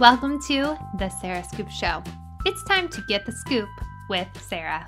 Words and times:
Welcome 0.00 0.40
to 0.42 0.78
the 0.96 1.08
Sarah 1.08 1.42
Scoop 1.42 1.68
Show. 1.68 2.04
It's 2.46 2.62
time 2.62 2.88
to 2.90 3.02
get 3.08 3.26
the 3.26 3.32
scoop 3.32 3.68
with 4.08 4.28
Sarah. 4.48 4.86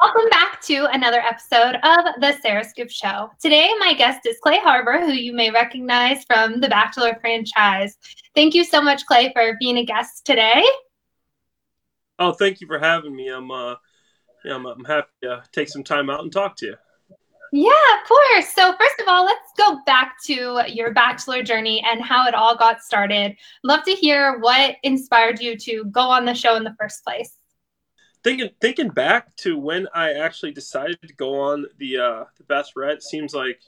Welcome 0.00 0.30
back 0.30 0.62
to 0.62 0.86
another 0.94 1.20
episode 1.20 1.74
of 1.82 2.20
the 2.22 2.34
Sarah 2.40 2.64
Scoop 2.64 2.88
Show. 2.88 3.30
Today, 3.38 3.68
my 3.78 3.92
guest 3.92 4.20
is 4.24 4.38
Clay 4.42 4.58
Harbor, 4.58 4.98
who 4.98 5.12
you 5.12 5.34
may 5.34 5.50
recognize 5.50 6.24
from 6.24 6.58
the 6.58 6.70
Bachelor 6.70 7.18
franchise. 7.20 7.98
Thank 8.34 8.54
you 8.54 8.64
so 8.64 8.80
much, 8.80 9.04
Clay, 9.04 9.30
for 9.34 9.58
being 9.60 9.76
a 9.76 9.84
guest 9.84 10.24
today. 10.24 10.64
Oh, 12.18 12.32
thank 12.32 12.62
you 12.62 12.66
for 12.66 12.78
having 12.78 13.14
me. 13.14 13.28
I'm, 13.28 13.50
uh, 13.50 13.74
yeah, 14.42 14.54
I'm, 14.54 14.64
I'm 14.64 14.86
happy 14.86 15.08
to 15.24 15.42
take 15.52 15.68
some 15.68 15.84
time 15.84 16.08
out 16.08 16.22
and 16.22 16.32
talk 16.32 16.56
to 16.56 16.66
you. 16.66 16.76
Yeah, 17.52 17.70
of 18.00 18.06
course. 18.06 18.48
So, 18.54 18.72
first 18.78 19.00
of 19.00 19.08
all, 19.08 19.24
let's 19.24 19.52
go 19.56 19.80
back 19.84 20.22
to 20.24 20.62
your 20.68 20.92
bachelor 20.92 21.42
journey 21.42 21.84
and 21.84 22.00
how 22.00 22.26
it 22.28 22.34
all 22.34 22.56
got 22.56 22.80
started. 22.80 23.36
Love 23.64 23.82
to 23.84 23.92
hear 23.92 24.38
what 24.38 24.76
inspired 24.84 25.40
you 25.40 25.56
to 25.58 25.84
go 25.86 26.02
on 26.02 26.24
the 26.24 26.34
show 26.34 26.56
in 26.56 26.62
the 26.62 26.74
first 26.78 27.02
place. 27.04 27.36
Thinking 28.22 28.50
thinking 28.60 28.90
back 28.90 29.34
to 29.36 29.58
when 29.58 29.88
I 29.94 30.12
actually 30.12 30.52
decided 30.52 31.00
to 31.02 31.14
go 31.14 31.40
on 31.40 31.66
the 31.78 31.96
uh, 31.96 32.24
the 32.36 32.44
Bachelorette 32.44 33.02
seems 33.02 33.34
like 33.34 33.60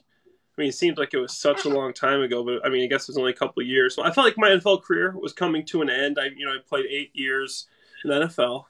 I 0.57 0.61
mean, 0.61 0.69
it 0.69 0.75
seems 0.75 0.99
like 0.99 1.13
it 1.13 1.19
was 1.19 1.35
such 1.35 1.65
a 1.65 1.69
long 1.69 1.93
time 1.93 2.21
ago, 2.21 2.43
but 2.43 2.63
I 2.63 2.69
mean, 2.69 2.83
I 2.83 2.87
guess 2.87 3.03
it 3.03 3.09
was 3.09 3.17
only 3.17 3.31
a 3.31 3.35
couple 3.35 3.61
of 3.61 3.67
years. 3.67 3.97
I 3.97 4.11
felt 4.11 4.27
like 4.27 4.37
my 4.37 4.49
NFL 4.49 4.83
career 4.83 5.15
was 5.17 5.33
coming 5.33 5.65
to 5.67 5.81
an 5.81 5.89
end. 5.89 6.19
I, 6.21 6.25
you 6.35 6.45
know, 6.45 6.51
I 6.51 6.57
played 6.67 6.85
eight 6.85 7.09
years 7.13 7.65
in 8.03 8.11
the 8.11 8.27
NFL. 8.27 8.65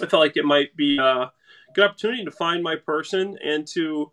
I 0.00 0.06
felt 0.06 0.22
like 0.22 0.38
it 0.38 0.46
might 0.46 0.74
be 0.74 0.96
a 0.96 1.30
good 1.74 1.84
opportunity 1.84 2.24
to 2.24 2.30
find 2.30 2.62
my 2.62 2.76
person 2.76 3.36
and 3.44 3.66
to 3.68 4.10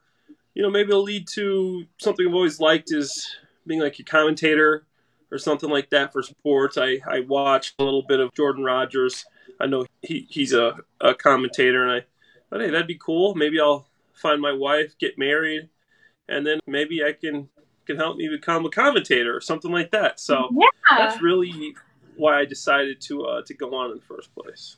you 0.56 0.64
know, 0.64 0.72
maybe 0.72 0.90
it'll 0.90 1.04
lead 1.04 1.28
to 1.28 1.86
something 2.00 2.26
I've 2.28 2.34
always 2.34 2.60
liked 2.60 2.92
is 2.92 3.36
being 3.68 3.82
like 3.82 4.00
a 4.00 4.04
commentator 4.04 4.86
or 5.32 5.38
something 5.38 5.70
like 5.70 5.90
that 5.90 6.14
for 6.14 6.24
sports. 6.24 6.78
I, 6.78 7.00
I 7.08 7.20
watched 7.20 7.76
a 7.78 7.84
little 7.84 8.04
bit 8.04 8.22
of 8.22 8.34
Jordan 8.34 8.64
Rodgers. 8.64 9.26
I 9.60 9.68
know 9.68 9.86
he, 10.02 10.26
he's 10.30 10.54
a, 10.54 10.78
a 11.02 11.14
commentator, 11.14 11.84
and 11.84 11.92
I 11.92 12.06
thought, 12.50 12.62
hey, 12.62 12.70
that'd 12.70 12.88
be 12.88 12.98
cool. 13.00 13.36
Maybe 13.36 13.60
I'll 13.60 13.86
find 14.14 14.42
my 14.42 14.54
wife, 14.54 14.98
get 14.98 15.18
married, 15.18 15.70
and 16.30 16.48
then 16.48 16.60
maybe 16.66 17.04
I 17.04 17.12
can 17.12 17.50
can 17.86 17.98
help 17.98 18.18
me 18.18 18.28
become 18.28 18.66
a 18.66 18.70
commentator 18.70 19.36
or 19.36 19.42
something 19.42 19.72
like 19.72 19.92
that. 19.92 20.20
So 20.20 20.50
yeah. 20.52 20.68
that's 20.90 21.22
really 21.22 21.76
why 22.16 22.40
I 22.40 22.46
decided 22.46 23.00
to 23.02 23.24
uh, 23.24 23.42
to 23.46 23.54
go 23.54 23.76
on 23.76 23.92
in 23.92 23.98
the 23.98 24.04
first 24.04 24.34
place. 24.34 24.78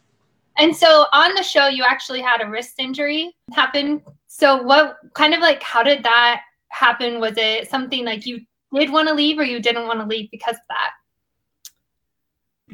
And 0.58 0.76
so 0.76 1.06
on 1.14 1.36
the 1.36 1.44
show, 1.44 1.68
you 1.68 1.86
actually 1.88 2.22
had 2.22 2.42
a 2.42 2.50
wrist 2.50 2.76
injury 2.80 3.36
happen. 3.54 4.02
So 4.28 4.62
what 4.62 4.98
kind 5.14 5.34
of 5.34 5.40
like 5.40 5.64
how 5.64 5.84
did 5.84 6.04
that 6.04 6.42
happen? 6.70 7.20
Was 7.20 7.34
it 7.38 7.70
something 7.70 8.06
like 8.06 8.26
you 8.26 8.42
did 8.74 8.92
want 8.92 9.08
to 9.08 9.14
leave 9.14 9.40
or 9.40 9.44
you 9.44 9.60
didn't 9.60 9.88
want 9.88 10.00
to 10.00 10.06
leave 10.06 10.30
because 10.32 10.56
of 10.56 10.62
that? 10.70 10.92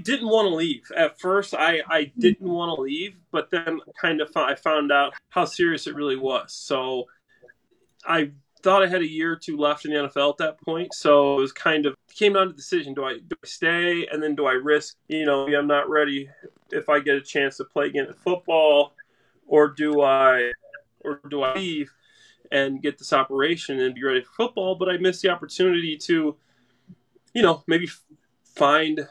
Didn't 0.03 0.27
want 0.27 0.47
to 0.47 0.55
leave 0.55 0.91
at 0.95 1.19
first. 1.19 1.53
I 1.53 1.81
I 1.87 2.03
mm-hmm. 2.03 2.19
didn't 2.19 2.49
want 2.49 2.75
to 2.75 2.81
leave, 2.81 3.15
but 3.31 3.49
then 3.51 3.79
kind 3.99 4.21
of 4.21 4.35
I 4.35 4.55
found 4.55 4.91
out 4.91 5.13
how 5.29 5.45
serious 5.45 5.87
it 5.87 5.95
really 5.95 6.17
was. 6.17 6.53
So 6.53 7.05
I 8.05 8.31
thought 8.63 8.81
I 8.81 8.87
had 8.87 9.01
a 9.01 9.07
year 9.07 9.33
or 9.33 9.35
two 9.35 9.57
left 9.57 9.85
in 9.85 9.91
the 9.91 9.97
NFL 9.97 10.31
at 10.31 10.37
that 10.37 10.61
point. 10.61 10.93
So 10.93 11.37
it 11.37 11.41
was 11.41 11.51
kind 11.51 11.85
of 11.85 11.95
came 12.15 12.33
down 12.33 12.47
to 12.47 12.53
the 12.53 12.57
decision: 12.57 12.93
do 12.93 13.03
I 13.03 13.19
do 13.19 13.35
I 13.43 13.47
stay, 13.47 14.07
and 14.07 14.23
then 14.23 14.35
do 14.35 14.45
I 14.47 14.53
risk? 14.53 14.95
You 15.07 15.25
know, 15.25 15.45
I'm 15.47 15.67
not 15.67 15.89
ready 15.89 16.29
if 16.71 16.89
I 16.89 16.99
get 16.99 17.15
a 17.15 17.21
chance 17.21 17.57
to 17.57 17.65
play 17.65 17.87
again 17.87 18.07
at 18.09 18.15
football, 18.15 18.93
or 19.47 19.69
do 19.69 20.01
I, 20.01 20.51
or 21.03 21.21
do 21.29 21.43
I 21.43 21.55
leave 21.55 21.91
and 22.51 22.81
get 22.81 22.97
this 22.97 23.13
operation 23.13 23.79
and 23.79 23.95
be 23.95 24.03
ready 24.03 24.21
for 24.21 24.33
football? 24.33 24.75
But 24.75 24.89
I 24.89 24.97
missed 24.97 25.21
the 25.21 25.29
opportunity 25.29 25.97
to, 25.97 26.35
you 27.33 27.41
know, 27.41 27.63
maybe 27.67 27.87
find, 28.43 29.07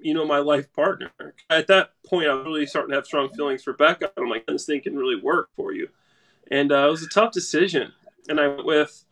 you 0.00 0.14
know, 0.14 0.26
my 0.26 0.38
life 0.38 0.72
partner. 0.72 1.10
At 1.50 1.66
that 1.68 1.90
point, 2.06 2.28
I 2.28 2.34
was 2.34 2.44
really 2.44 2.66
starting 2.66 2.90
to 2.90 2.96
have 2.96 3.06
strong 3.06 3.30
feelings 3.30 3.62
for 3.62 3.72
Becca. 3.72 4.12
I'm 4.16 4.28
like, 4.28 4.46
this 4.46 4.66
thing 4.66 4.80
can 4.80 4.96
really 4.96 5.20
work 5.20 5.50
for 5.56 5.72
you. 5.72 5.88
And 6.50 6.70
uh, 6.70 6.86
it 6.86 6.90
was 6.90 7.02
a 7.02 7.08
tough 7.08 7.32
decision 7.32 7.92
and 8.28 8.40
I 8.40 8.48
went 8.48 8.66
with 8.66 9.04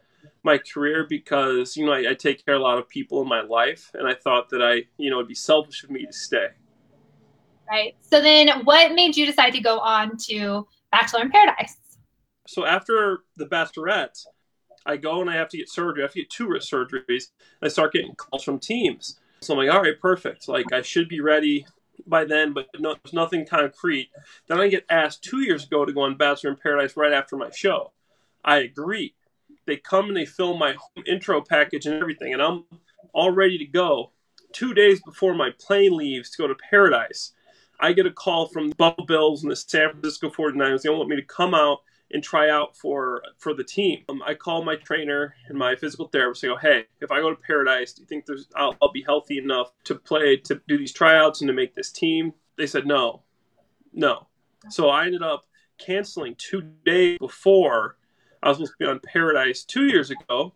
my 0.42 0.58
career 0.58 1.06
because 1.08 1.76
you 1.76 1.86
know 1.86 1.92
I, 1.92 2.10
I, 2.10 2.14
take 2.14 2.44
care 2.44 2.54
of 2.54 2.60
a 2.60 2.64
lot 2.64 2.78
of 2.78 2.88
people 2.88 3.22
in 3.22 3.28
my 3.28 3.40
life, 3.40 3.90
and 3.94 4.06
I 4.06 4.14
thought 4.14 4.50
that 4.50 4.62
I 4.62 4.82
you 4.96 5.10
know 5.10 5.16
it'd 5.16 5.28
be 5.28 5.34
selfish 5.34 5.84
of 5.84 5.90
me 5.90 6.06
to 6.06 6.12
stay. 6.12 6.48
Right. 7.68 7.96
So 8.02 8.20
then, 8.20 8.64
what 8.64 8.92
made 8.92 9.16
you 9.16 9.26
decide 9.26 9.50
to 9.50 9.60
go 9.60 9.78
on 9.78 10.16
to 10.28 10.66
Bachelor 10.92 11.22
in 11.22 11.30
Paradise? 11.30 11.76
So 12.46 12.64
after 12.64 13.20
the 13.36 13.46
Bachelorette, 13.46 14.24
I 14.86 14.96
go 14.96 15.20
and 15.20 15.30
I 15.30 15.34
have 15.34 15.48
to 15.50 15.56
get 15.56 15.70
surgery. 15.70 16.02
I 16.02 16.06
have 16.06 16.12
to 16.12 16.20
get 16.20 16.30
two 16.30 16.48
wrist 16.48 16.70
surgeries. 16.70 17.30
I 17.62 17.68
start 17.68 17.92
getting 17.92 18.14
calls 18.14 18.44
from 18.44 18.58
teams. 18.58 19.18
So 19.40 19.54
I'm 19.54 19.58
like, 19.58 19.74
all 19.74 19.82
right, 19.82 19.98
perfect. 19.98 20.48
Like 20.48 20.72
I 20.72 20.82
should 20.82 21.08
be 21.08 21.20
ready 21.20 21.66
by 22.06 22.24
then, 22.24 22.52
but 22.52 22.66
no, 22.78 22.94
there's 23.02 23.14
nothing 23.14 23.46
concrete. 23.46 24.10
Then 24.48 24.60
I 24.60 24.68
get 24.68 24.84
asked 24.90 25.22
two 25.22 25.40
years 25.40 25.64
ago 25.64 25.84
to 25.84 25.92
go 25.92 26.02
on 26.02 26.16
Bachelor 26.16 26.50
in 26.50 26.56
Paradise 26.56 26.96
right 26.96 27.12
after 27.12 27.36
my 27.36 27.50
show. 27.50 27.92
I 28.44 28.58
agree. 28.58 29.14
They 29.66 29.76
come 29.76 30.08
and 30.08 30.16
they 30.16 30.26
film 30.26 30.58
my 30.58 30.74
intro 31.06 31.40
package 31.40 31.86
and 31.86 32.00
everything, 32.00 32.34
and 32.34 32.42
I'm 32.42 32.64
all 33.14 33.30
ready 33.30 33.56
to 33.58 33.64
go. 33.64 34.12
Two 34.52 34.74
days 34.74 35.00
before 35.02 35.34
my 35.34 35.50
plane 35.58 35.96
leaves 35.96 36.30
to 36.30 36.42
go 36.42 36.46
to 36.46 36.54
Paradise, 36.70 37.32
I 37.80 37.92
get 37.92 38.06
a 38.06 38.10
call 38.10 38.48
from 38.48 38.70
the 38.70 38.94
Bills 39.06 39.42
and 39.42 39.50
the 39.50 39.56
San 39.56 39.90
Francisco 39.90 40.28
49ers. 40.28 40.82
They 40.82 40.90
want 40.90 41.08
me 41.08 41.16
to 41.16 41.22
come 41.22 41.54
out 41.54 41.78
and 42.10 42.22
try 42.22 42.50
out 42.50 42.76
for 42.76 43.22
for 43.38 43.54
the 43.54 43.64
team. 43.64 44.04
Um, 44.08 44.22
I 44.24 44.34
call 44.34 44.64
my 44.64 44.76
trainer 44.76 45.34
and 45.48 45.58
my 45.58 45.74
physical 45.76 46.08
therapist. 46.08 46.44
I 46.44 46.48
go, 46.48 46.56
hey, 46.56 46.84
if 47.00 47.10
I 47.10 47.20
go 47.20 47.30
to 47.30 47.40
Paradise, 47.40 47.92
do 47.92 48.02
you 48.02 48.06
think 48.06 48.26
there's 48.26 48.48
I'll, 48.54 48.76
I'll 48.80 48.92
be 48.92 49.02
healthy 49.02 49.38
enough 49.38 49.72
to 49.84 49.94
play 49.94 50.36
to 50.36 50.60
do 50.68 50.78
these 50.78 50.92
tryouts 50.92 51.40
and 51.40 51.48
to 51.48 51.54
make 51.54 51.74
this 51.74 51.90
team? 51.90 52.32
They 52.56 52.66
said 52.66 52.86
no, 52.86 53.22
no. 53.92 54.28
So 54.70 54.88
I 54.88 55.06
ended 55.06 55.22
up 55.22 55.46
canceling 55.78 56.36
two 56.38 56.62
days 56.84 57.18
before 57.18 57.96
I 58.42 58.48
was 58.48 58.58
supposed 58.58 58.72
to 58.72 58.84
be 58.84 58.90
on 58.90 59.00
Paradise 59.00 59.64
two 59.64 59.86
years 59.86 60.10
ago, 60.10 60.54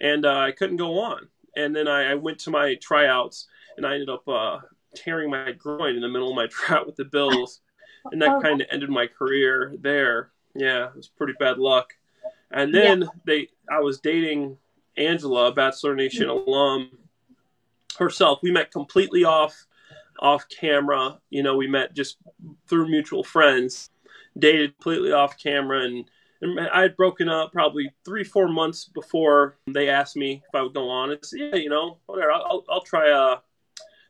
and 0.00 0.26
uh, 0.26 0.38
I 0.38 0.52
couldn't 0.52 0.76
go 0.76 0.98
on. 0.98 1.28
And 1.56 1.74
then 1.74 1.88
I, 1.88 2.12
I, 2.12 2.14
went 2.14 2.38
to 2.40 2.50
my 2.50 2.74
tryouts, 2.82 3.46
and 3.76 3.86
I 3.86 3.94
ended 3.94 4.10
up 4.10 4.28
uh, 4.28 4.58
tearing 4.94 5.30
my 5.30 5.52
groin 5.52 5.94
in 5.94 6.02
the 6.02 6.08
middle 6.08 6.28
of 6.28 6.36
my 6.36 6.46
tryout 6.50 6.86
with 6.86 6.96
the 6.96 7.04
Bills, 7.04 7.60
and 8.12 8.20
that 8.20 8.30
oh. 8.30 8.40
kind 8.40 8.60
of 8.60 8.66
ended 8.70 8.90
my 8.90 9.06
career 9.06 9.74
there. 9.80 10.32
Yeah, 10.56 10.88
it 10.88 10.96
was 10.96 11.08
pretty 11.08 11.34
bad 11.38 11.58
luck. 11.58 11.94
And 12.50 12.74
then 12.74 13.02
yeah. 13.02 13.08
they, 13.24 13.48
I 13.70 13.80
was 13.80 14.00
dating 14.00 14.56
Angela, 14.96 15.52
Bachelor 15.52 15.94
Nation 15.94 16.28
mm-hmm. 16.28 16.48
alum 16.48 16.90
herself. 17.98 18.40
We 18.42 18.52
met 18.52 18.70
completely 18.70 19.24
off 19.24 19.66
off 20.18 20.46
camera. 20.48 21.18
You 21.30 21.42
know, 21.42 21.56
we 21.56 21.66
met 21.66 21.94
just 21.94 22.16
through 22.68 22.88
mutual 22.88 23.24
friends. 23.24 23.90
Dated 24.38 24.74
completely 24.74 25.12
off 25.12 25.42
camera, 25.42 25.80
and 25.84 26.04
and 26.42 26.60
I 26.60 26.82
had 26.82 26.96
broken 26.96 27.28
up 27.28 27.52
probably 27.52 27.90
three, 28.04 28.22
four 28.22 28.48
months 28.48 28.84
before 28.84 29.56
they 29.66 29.88
asked 29.88 30.16
me 30.16 30.42
if 30.46 30.54
I 30.54 30.60
would 30.60 30.74
go 30.74 30.90
on. 30.90 31.10
It's 31.10 31.32
yeah, 31.34 31.54
you 31.54 31.70
know, 31.70 31.98
whatever. 32.04 32.32
I'll, 32.32 32.64
I'll 32.68 32.82
try 32.82 33.10
uh 33.10 33.38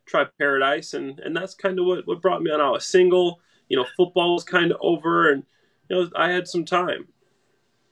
try 0.04 0.24
Paradise, 0.38 0.94
and 0.94 1.20
and 1.20 1.36
that's 1.36 1.54
kind 1.54 1.78
of 1.78 1.86
what 1.86 2.06
what 2.06 2.22
brought 2.22 2.42
me 2.42 2.50
on. 2.50 2.60
I 2.60 2.70
was 2.70 2.86
single, 2.86 3.40
you 3.68 3.76
know, 3.76 3.86
football 3.96 4.34
was 4.34 4.44
kind 4.44 4.72
of 4.72 4.78
over, 4.80 5.30
and 5.30 5.44
you 5.88 5.96
know, 5.96 6.10
I 6.16 6.30
had 6.30 6.48
some 6.48 6.64
time. 6.64 7.08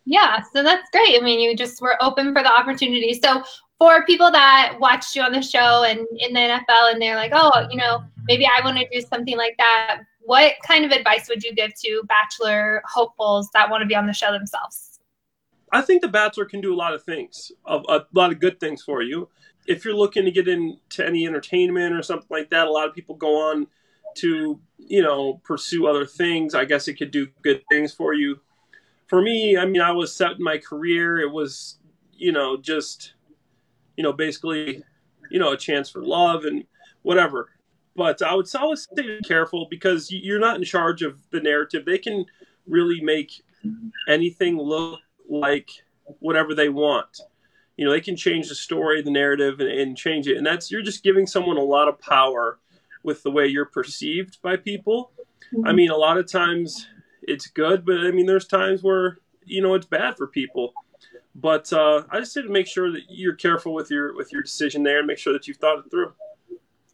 Yeah, 0.05 0.43
so 0.53 0.62
that's 0.62 0.88
great. 0.91 1.19
I 1.19 1.25
mean, 1.25 1.41
you 1.41 1.56
just 1.56 1.81
were 1.81 1.97
open 2.03 2.34
for 2.34 2.43
the 2.43 2.53
opportunity. 2.53 3.19
So 3.22 3.43
for 3.78 4.05
people 4.05 4.31
that 4.31 4.77
watched 4.78 5.16
you 5.16 5.22
on 5.22 5.32
the 5.32 5.41
show 5.41 5.84
and 5.84 6.00
in 6.19 6.34
the 6.34 6.41
NFL, 6.41 6.93
and 6.93 7.00
they're 7.00 7.16
like, 7.16 7.32
oh, 7.34 7.66
you 7.71 7.78
know, 7.78 8.05
maybe 8.27 8.47
I 8.47 8.62
want 8.62 8.77
to 8.78 8.87
do 8.93 9.00
something 9.06 9.37
like 9.37 9.56
that 9.56 10.03
what 10.25 10.55
kind 10.66 10.84
of 10.84 10.91
advice 10.91 11.28
would 11.28 11.43
you 11.43 11.55
give 11.55 11.75
to 11.82 12.03
bachelor 12.09 12.82
hopefuls 12.87 13.49
that 13.53 13.71
want 13.71 13.82
to 13.82 13.87
be 13.87 13.94
on 13.94 14.06
the 14.06 14.12
show 14.12 14.32
themselves? 14.32 14.99
I 15.71 15.82
think 15.82 16.03
the 16.03 16.09
bachelor 16.09 16.44
can 16.44 16.61
do 16.61 16.75
a 16.75 16.76
lot 16.76 16.94
of 16.94 17.03
things, 17.05 17.53
a, 17.66 17.76
a 17.88 18.06
lot 18.12 18.32
of 18.32 18.41
good 18.41 18.59
things 18.61 18.82
for 18.82 19.03
you. 19.03 19.28
If 19.66 19.84
you're 19.84 19.94
looking 19.94 20.25
to 20.25 20.31
get 20.31 20.49
into 20.49 21.05
any 21.05 21.26
entertainment 21.26 21.94
or 21.94 22.03
something 22.03 22.28
like 22.31 22.50
that, 22.50 22.66
a 22.66 22.71
lot 22.71 22.88
of 22.88 22.94
people 22.94 23.17
go 23.17 23.50
on 23.50 23.67
to, 24.16 24.61
you 24.78 25.02
know, 25.02 25.40
pursue 25.44 25.87
other 25.87 26.06
things. 26.06 26.55
I 26.55 26.64
guess 26.64 26.88
it 26.88 26.94
could 26.94 27.11
do 27.11 27.28
good 27.43 27.62
things 27.70 27.93
for 27.93 28.14
you. 28.14 28.40
For 29.06 29.20
me, 29.20 29.56
I 29.56 29.66
mean, 29.66 29.82
I 29.82 29.93
was 29.93 30.14
set 30.14 30.32
in 30.32 30.43
my 30.43 30.58
career. 30.58 31.19
It 31.20 31.31
was, 31.31 31.78
you 32.12 32.32
know, 32.32 32.56
just, 32.56 33.14
you 33.96 34.02
know, 34.02 34.12
basically, 34.12 34.82
you 35.31 35.38
know, 35.38 35.52
a 35.52 35.56
chance 35.56 35.90
for 35.90 36.02
love 36.02 36.44
and 36.44 36.64
whatever 37.02 37.49
but 37.96 38.22
I 38.22 38.34
would 38.34 38.52
always 38.56 38.87
be 38.94 39.20
careful 39.25 39.66
because 39.70 40.11
you're 40.11 40.40
not 40.40 40.56
in 40.56 40.64
charge 40.64 41.02
of 41.02 41.19
the 41.31 41.40
narrative. 41.40 41.84
They 41.84 41.99
can 41.99 42.26
really 42.66 43.00
make 43.00 43.43
anything 44.08 44.58
look 44.58 45.00
like 45.28 45.70
whatever 46.19 46.55
they 46.55 46.69
want. 46.69 47.20
You 47.76 47.84
know, 47.84 47.93
they 47.93 48.00
can 48.00 48.16
change 48.16 48.49
the 48.49 48.55
story, 48.55 49.02
the 49.02 49.11
narrative, 49.11 49.61
and, 49.61 49.69
and 49.69 49.96
change 49.96 50.26
it. 50.26 50.37
And 50.37 50.46
that's 50.46 50.70
you're 50.70 50.82
just 50.82 51.02
giving 51.02 51.26
someone 51.26 51.56
a 51.56 51.62
lot 51.62 51.88
of 51.88 51.99
power 52.00 52.58
with 53.05 53.23
the 53.23 53.31
way 53.31 53.47
you're 53.47 53.67
perceived 53.67 54.39
by 54.43 54.56
people. 54.56 55.12
Mm-hmm. 55.53 55.67
I 55.67 55.73
mean, 55.73 55.91
a 55.91 55.97
lot 55.97 56.19
of 56.19 56.31
times 56.31 56.89
it's 57.23 57.47
good, 57.47 57.85
but 57.85 58.01
I 58.01 58.11
mean, 58.11 58.27
there's 58.27 58.47
times 58.47 58.83
where 58.83 59.19
you 59.45 59.62
know 59.62 59.75
it's 59.75 59.87
bad 59.87 60.17
for 60.17 60.27
people. 60.27 60.73
But 61.37 61.73
uh, 61.73 62.05
I 62.11 62.21
just 62.21 62.33
say 62.33 62.43
to 62.43 62.49
make 62.49 62.67
sure 62.67 62.93
that 62.93 63.03
you're 63.09 63.35
careful 63.35 63.75
with 63.75 63.91
your 63.91 64.17
with 64.17 64.33
your 64.33 64.43
decision 64.43 64.83
there, 64.83 64.99
and 64.99 65.06
make 65.06 65.19
sure 65.19 65.33
that 65.33 65.47
you've 65.47 65.59
thought 65.59 65.79
it 65.79 65.91
through. 65.91 66.12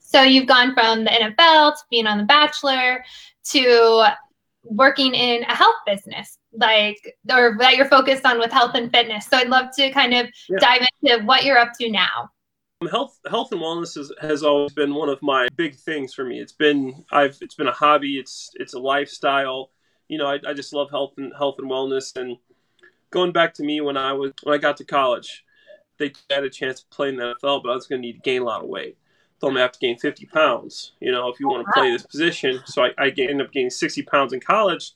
So 0.01 0.23
you've 0.23 0.49
gone 0.49 0.75
from 0.75 1.05
the 1.05 1.11
NFL 1.11 1.75
to 1.75 1.83
being 1.91 2.07
on 2.07 2.19
The 2.19 2.25
Bachelor 2.25 3.05
to 3.45 4.07
working 4.65 5.15
in 5.15 5.43
a 5.45 5.55
health 5.55 5.77
business, 5.87 6.39
like 6.53 6.99
or 7.31 7.57
that 7.59 7.77
you're 7.77 7.89
focused 7.89 8.27
on 8.27 8.39
with 8.39 8.51
health 8.51 8.75
and 8.75 8.91
fitness. 8.91 9.27
So 9.27 9.37
I'd 9.37 9.49
love 9.49 9.67
to 9.77 9.91
kind 9.91 10.15
of 10.15 10.27
yeah. 10.49 10.59
dive 10.59 10.87
into 11.03 11.25
what 11.25 11.45
you're 11.45 11.59
up 11.59 11.73
to 11.81 11.91
now. 11.91 12.31
Health, 12.89 13.21
health 13.29 13.53
and 13.53 13.61
wellness 13.61 13.99
is, 13.99 14.11
has 14.23 14.43
always 14.43 14.73
been 14.73 14.95
one 14.95 15.11
of 15.11 15.21
my 15.21 15.49
big 15.55 15.77
things 15.77 16.15
for 16.15 16.25
me. 16.25 16.41
It's 16.41 16.53
been 16.53 17.05
I've 17.13 17.37
it's 17.43 17.55
been 17.55 17.67
a 17.67 17.73
hobby. 17.73 18.19
It's 18.19 18.53
it's 18.55 18.73
a 18.73 18.79
lifestyle. 18.79 19.71
You 20.09 20.17
know, 20.17 20.27
I, 20.27 20.39
I 20.49 20.55
just 20.55 20.73
love 20.73 20.89
health 20.89 21.13
and 21.19 21.31
health 21.37 21.57
and 21.59 21.71
wellness. 21.71 22.17
And 22.17 22.39
going 23.11 23.33
back 23.33 23.53
to 23.55 23.63
me 23.63 23.83
when 23.83 23.99
I 23.99 24.15
was 24.15 24.33
when 24.45 24.55
I 24.55 24.59
got 24.59 24.79
to 24.79 24.85
college, 24.87 25.45
they 25.99 26.13
had 26.31 26.45
a 26.45 26.49
chance 26.49 26.81
to 26.81 26.87
play 26.87 27.11
in 27.11 27.17
the 27.17 27.35
NFL, 27.35 27.63
but 27.63 27.69
I 27.71 27.75
was 27.75 27.87
going 27.87 28.01
to 28.01 28.07
need 28.07 28.15
to 28.15 28.21
gain 28.21 28.41
a 28.41 28.47
lot 28.47 28.63
of 28.63 28.69
weight. 28.71 28.97
Told 29.43 29.53
me 29.53 29.61
I 29.61 29.65
have 29.65 29.73
to 29.73 29.79
gain 29.79 29.99
50 29.99 30.25
pounds. 30.27 30.93
You 31.01 31.13
know, 31.13 31.29
if 31.29 31.39
you 31.39 31.49
want 31.49 31.67
to 31.67 31.73
play 31.75 31.91
this 31.93 32.07
position, 32.07 32.61
so 32.65 32.85
I, 32.85 32.93
I 32.97 33.09
ended 33.09 33.43
up 33.43 33.53
gaining 33.53 33.69
60 33.69 34.03
pounds 34.05 34.33
in 34.33 34.41
college. 34.41 34.93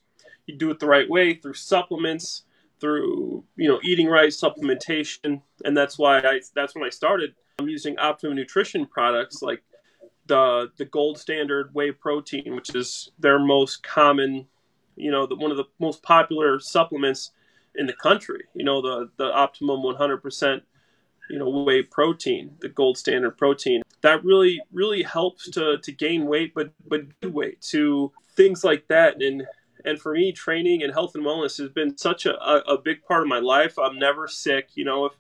You 0.47 0.57
do 0.57 0.71
it 0.71 0.81
the 0.81 0.87
right 0.87 1.09
way 1.09 1.35
through 1.35 1.55
supplements, 1.55 2.45
through 2.81 3.45
you 3.57 3.69
know 3.69 3.79
eating 3.85 4.07
right, 4.07 4.31
supplementation, 4.31 5.43
and 5.67 5.77
that's 5.77 5.99
why 5.99 6.21
I 6.21 6.41
that's 6.55 6.75
when 6.75 6.85
I 6.85 6.89
started 6.89 7.35
I'm 7.59 7.69
using 7.69 7.99
Optimum 7.99 8.37
Nutrition 8.37 8.87
products 8.87 9.43
like 9.43 9.63
the 10.27 10.71
the 10.77 10.85
gold 10.85 11.19
standard 11.19 11.71
whey 11.75 11.93
protein, 11.93 12.55
which 12.55 12.75
is 12.75 13.11
their 13.19 13.39
most 13.39 13.83
common, 13.83 14.47
you 14.97 15.11
know, 15.11 15.27
the, 15.27 15.37
one 15.37 15.51
of 15.51 15.57
the 15.57 15.65
most 15.79 16.03
popular 16.03 16.59
supplements 16.59 17.31
in 17.77 17.87
the 17.87 17.93
country. 17.93 18.45
You 18.55 18.65
know, 18.65 18.83
the 18.83 19.11
the 19.17 19.33
Optimum 19.33 19.81
100%, 19.81 20.63
you 21.31 21.39
know, 21.39 21.49
whey 21.49 21.83
protein, 21.83 22.57
the 22.61 22.69
gold 22.69 22.99
standard 22.99 23.37
protein. 23.39 23.83
That 24.01 24.25
really 24.25 24.61
really 24.73 25.03
helps 25.03 25.49
to 25.51 25.79
to 25.79 25.93
gain 25.93 26.27
weight, 26.27 26.55
but 26.55 26.73
but 26.89 27.21
good 27.21 27.35
weight 27.35 27.61
to 27.73 28.13
things 28.37 28.65
like 28.65 28.89
that 28.89 29.23
and. 29.23 29.47
And 29.87 30.01
for 30.01 30.15
me, 30.15 30.33
training 30.33 30.83
and 30.83 30.95
health 30.95 31.15
and 31.15 31.23
wellness 31.23 31.59
has 31.59 31.69
been 31.69 31.99
such 31.99 32.25
a, 32.25 32.43
a, 32.43 32.61
a 32.61 32.79
big 32.79 33.05
part 33.05 33.21
of 33.21 33.29
my 33.29 33.39
life. 33.39 33.79
I'm 33.79 33.99
never 33.99 34.27
sick. 34.27 34.71
You 34.77 34.87
know, 34.87 35.05
if 35.05 35.13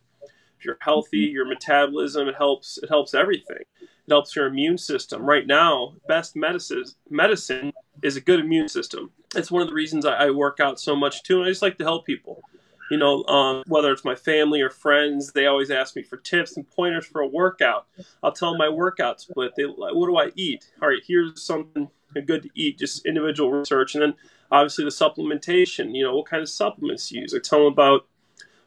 you're 0.65 0.79
healthy, 0.81 1.19
your 1.19 1.47
metabolism, 1.47 2.29
it 2.29 2.37
helps 2.37 2.79
it 2.79 2.89
helps 2.89 3.15
everything. 3.15 3.65
It 3.81 4.11
helps 4.11 4.37
your 4.37 4.47
immune 4.47 4.79
system. 4.79 5.23
Right 5.23 5.47
now, 5.47 5.95
best 6.09 6.37
medicine 6.37 6.85
medicine 7.09 7.73
is 8.03 8.17
a 8.17 8.21
good 8.21 8.41
immune 8.41 8.69
system. 8.69 9.11
It's 9.35 9.51
one 9.51 9.63
of 9.63 9.69
the 9.69 9.75
reasons 9.75 10.05
I, 10.05 10.27
I 10.27 10.31
work 10.31 10.61
out 10.61 10.79
so 10.79 10.95
much 10.95 11.23
too, 11.23 11.39
and 11.39 11.47
I 11.47 11.51
just 11.51 11.63
like 11.63 11.79
to 11.79 11.85
help 11.85 12.05
people. 12.07 12.43
You 12.91 12.99
know, 12.99 13.25
um, 13.25 13.65
whether 13.67 13.91
it's 13.93 14.05
my 14.05 14.15
family 14.15 14.61
or 14.61 14.69
friends, 14.69 15.33
they 15.33 15.47
always 15.47 15.71
ask 15.71 15.97
me 15.97 16.03
for 16.03 16.19
tips 16.19 16.57
and 16.57 16.69
pointers 16.71 17.07
for 17.07 17.23
a 17.23 17.27
workout. 17.27 17.87
I'll 18.23 18.33
tell 18.33 18.51
them 18.51 18.59
my 18.59 18.69
workout 18.69 19.23
split. 19.23 19.55
They, 19.57 19.65
what 19.65 20.07
do 20.07 20.17
I 20.19 20.33
eat? 20.37 20.71
All 20.83 20.89
right, 20.89 21.03
here's 21.07 21.43
something 21.43 21.89
good 22.27 22.43
to 22.43 22.51
eat. 22.55 22.79
Just 22.79 23.07
individual 23.07 23.51
research, 23.51 23.95
and 23.95 24.03
then 24.03 24.15
obviously 24.53 24.85
the 24.85 24.91
supplementation. 24.91 25.97
You 25.97 26.05
know, 26.05 26.17
what 26.17 26.27
kind 26.27 26.43
of 26.43 26.49
supplements 26.49 27.11
you 27.11 27.23
use. 27.23 27.35
I 27.35 27.39
tell 27.39 27.65
them 27.65 27.73
about 27.73 28.07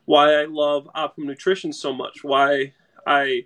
why 0.07 0.33
I 0.35 0.45
love 0.45 0.89
Optimum 0.95 1.27
Nutrition 1.27 1.73
so 1.73 1.93
much, 1.93 2.23
why 2.23 2.73
I, 3.05 3.45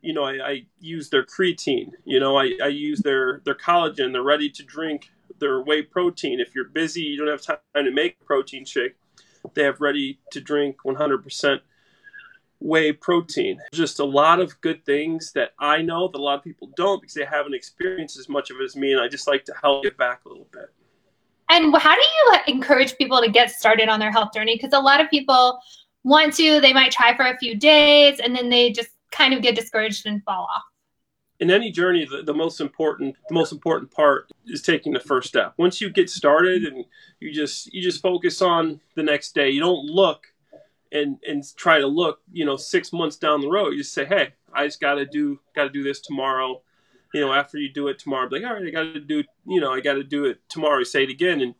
you 0.00 0.14
know, 0.14 0.24
I, 0.24 0.32
I 0.42 0.66
use 0.80 1.10
their 1.10 1.22
creatine, 1.22 1.90
you 2.06 2.18
know, 2.18 2.38
I, 2.38 2.52
I 2.62 2.68
use 2.68 3.00
their, 3.00 3.42
their 3.44 3.54
collagen, 3.54 4.10
they're 4.10 4.22
ready 4.22 4.48
to 4.48 4.62
drink 4.62 5.10
their 5.40 5.60
whey 5.60 5.82
protein. 5.82 6.40
If 6.40 6.54
you're 6.54 6.70
busy, 6.70 7.02
you 7.02 7.18
don't 7.18 7.28
have 7.28 7.42
time 7.42 7.84
to 7.84 7.90
make 7.90 8.16
a 8.18 8.24
protein 8.24 8.64
shake, 8.64 8.96
they 9.52 9.62
have 9.62 9.82
ready 9.82 10.18
to 10.32 10.40
drink 10.40 10.78
100% 10.86 11.60
whey 12.60 12.92
protein. 12.94 13.60
Just 13.70 14.00
a 14.00 14.04
lot 14.04 14.40
of 14.40 14.58
good 14.62 14.82
things 14.86 15.32
that 15.32 15.50
I 15.58 15.82
know 15.82 16.08
that 16.08 16.18
a 16.18 16.22
lot 16.22 16.38
of 16.38 16.44
people 16.44 16.70
don't 16.76 17.02
because 17.02 17.14
they 17.14 17.26
haven't 17.26 17.54
experienced 17.54 18.18
as 18.18 18.26
much 18.26 18.50
of 18.50 18.56
it 18.58 18.64
as 18.64 18.74
me, 18.74 18.92
and 18.92 19.02
I 19.02 19.08
just 19.08 19.28
like 19.28 19.44
to 19.44 19.54
help 19.60 19.82
get 19.82 19.98
back 19.98 20.22
a 20.24 20.30
little 20.30 20.48
bit. 20.50 20.72
And 21.50 21.76
how 21.76 21.94
do 21.94 22.00
you 22.00 22.54
encourage 22.54 22.96
people 22.96 23.20
to 23.20 23.30
get 23.30 23.50
started 23.50 23.90
on 23.90 24.00
their 24.00 24.12
health 24.12 24.32
journey? 24.32 24.54
Because 24.54 24.72
a 24.72 24.80
lot 24.80 25.00
of 25.00 25.10
people 25.10 25.60
want 26.04 26.34
to, 26.34 26.60
they 26.60 26.72
might 26.72 26.92
try 26.92 27.16
for 27.16 27.26
a 27.26 27.36
few 27.38 27.56
days 27.56 28.20
and 28.20 28.34
then 28.34 28.48
they 28.48 28.70
just 28.70 28.90
kind 29.10 29.34
of 29.34 29.42
get 29.42 29.54
discouraged 29.54 30.06
and 30.06 30.22
fall 30.24 30.48
off. 30.54 30.62
In 31.40 31.50
any 31.50 31.70
journey, 31.70 32.04
the, 32.04 32.22
the 32.22 32.34
most 32.34 32.60
important 32.60 33.16
the 33.28 33.34
most 33.34 33.50
important 33.50 33.90
part 33.90 34.30
is 34.46 34.60
taking 34.60 34.92
the 34.92 35.00
first 35.00 35.28
step. 35.28 35.54
Once 35.56 35.80
you 35.80 35.88
get 35.88 36.10
started 36.10 36.64
and 36.64 36.84
you 37.18 37.32
just 37.32 37.72
you 37.72 37.80
just 37.82 38.02
focus 38.02 38.42
on 38.42 38.80
the 38.94 39.02
next 39.02 39.34
day. 39.34 39.48
You 39.48 39.60
don't 39.60 39.86
look 39.86 40.26
and 40.92 41.16
and 41.26 41.42
try 41.56 41.78
to 41.78 41.86
look, 41.86 42.20
you 42.30 42.44
know, 42.44 42.56
six 42.56 42.92
months 42.92 43.16
down 43.16 43.40
the 43.40 43.48
road. 43.48 43.70
You 43.70 43.78
just 43.78 43.94
say, 43.94 44.04
Hey, 44.04 44.34
I 44.52 44.66
just 44.66 44.80
gotta 44.80 45.06
do 45.06 45.40
gotta 45.54 45.70
do 45.70 45.82
this 45.82 46.00
tomorrow. 46.00 46.60
You 47.14 47.22
know, 47.22 47.32
after 47.32 47.58
you 47.58 47.72
do 47.72 47.88
it 47.88 47.98
tomorrow, 47.98 48.28
like, 48.30 48.44
all 48.44 48.52
right, 48.52 48.66
I 48.66 48.70
gotta 48.70 49.00
do 49.00 49.24
you 49.46 49.60
know, 49.60 49.72
I 49.72 49.80
gotta 49.80 50.04
do 50.04 50.26
it 50.26 50.40
tomorrow, 50.50 50.78
you 50.78 50.84
say 50.84 51.04
it 51.04 51.10
again 51.10 51.40
and 51.40 51.54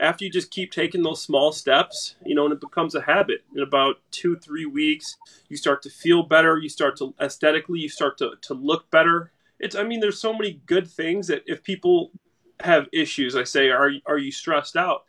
after 0.00 0.24
you 0.24 0.30
just 0.30 0.50
keep 0.50 0.70
taking 0.72 1.02
those 1.02 1.22
small 1.22 1.52
steps, 1.52 2.16
you 2.24 2.34
know, 2.34 2.44
and 2.44 2.52
it 2.52 2.60
becomes 2.60 2.94
a 2.94 3.02
habit. 3.02 3.44
In 3.54 3.62
about 3.62 3.96
two, 4.10 4.36
three 4.36 4.66
weeks, 4.66 5.16
you 5.48 5.56
start 5.56 5.82
to 5.82 5.90
feel 5.90 6.22
better. 6.22 6.58
You 6.58 6.68
start 6.68 6.96
to 6.98 7.14
aesthetically, 7.20 7.80
you 7.80 7.88
start 7.88 8.18
to, 8.18 8.32
to 8.42 8.54
look 8.54 8.90
better. 8.90 9.32
It's, 9.58 9.74
I 9.74 9.82
mean, 9.82 10.00
there's 10.00 10.20
so 10.20 10.32
many 10.32 10.60
good 10.66 10.88
things 10.88 11.26
that 11.28 11.42
if 11.46 11.62
people 11.62 12.12
have 12.60 12.88
issues, 12.92 13.36
I 13.36 13.44
say, 13.44 13.70
are, 13.70 13.90
are 14.06 14.18
you 14.18 14.30
stressed 14.30 14.76
out? 14.76 15.04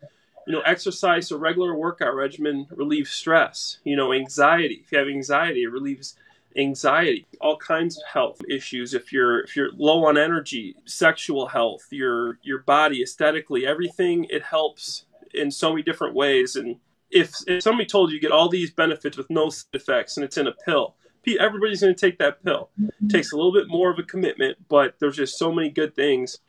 You 0.47 0.53
know, 0.53 0.61
exercise, 0.61 1.31
a 1.31 1.37
regular 1.37 1.75
workout 1.75 2.15
regimen 2.15 2.65
relieves 2.71 3.11
stress. 3.11 3.77
You 3.83 3.95
know, 3.95 4.13
anxiety. 4.13 4.81
If 4.83 4.91
you 4.91 4.97
have 4.97 5.07
anxiety, 5.07 5.63
it 5.63 5.71
relieves 5.71 6.15
anxiety, 6.55 7.25
all 7.41 7.57
kinds 7.57 7.97
of 7.97 8.03
health 8.11 8.41
issues. 8.49 8.93
If 8.93 9.11
you're 9.13 9.41
if 9.41 9.55
you're 9.55 9.71
low 9.75 10.05
on 10.05 10.17
energy, 10.17 10.75
sexual 10.85 11.47
health, 11.47 11.87
your 11.91 12.39
your 12.41 12.59
body 12.59 13.01
aesthetically, 13.01 13.65
everything 13.65 14.25
it 14.29 14.43
helps 14.43 15.05
in 15.33 15.51
so 15.51 15.71
many 15.71 15.83
different 15.83 16.15
ways. 16.15 16.55
And 16.55 16.77
if 17.11 17.33
if 17.47 17.63
somebody 17.63 17.85
told 17.85 18.09
you 18.09 18.15
you 18.15 18.21
get 18.21 18.31
all 18.31 18.49
these 18.49 18.71
benefits 18.71 19.17
with 19.17 19.29
no 19.29 19.49
side 19.49 19.67
effects 19.73 20.17
and 20.17 20.23
it's 20.23 20.37
in 20.37 20.47
a 20.47 20.53
pill, 20.65 20.95
everybody's 21.39 21.81
going 21.81 21.93
to 21.93 21.99
take 21.99 22.17
that 22.19 22.43
pill. 22.43 22.69
It 22.81 23.09
takes 23.09 23.31
a 23.31 23.35
little 23.35 23.53
bit 23.53 23.67
more 23.67 23.91
of 23.91 23.99
a 23.99 24.03
commitment, 24.03 24.57
but 24.67 24.95
there's 24.99 25.17
just 25.17 25.37
so 25.37 25.51
many 25.51 25.69
good 25.69 25.95
things 25.95 26.39